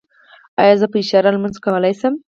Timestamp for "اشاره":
1.01-1.29